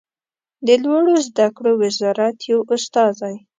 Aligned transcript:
د 0.65 0.67
لوړو 0.83 1.15
زده 1.27 1.47
کړو 1.55 1.71
وزارت 1.83 2.37
یو 2.51 2.59
استازی 2.75 3.35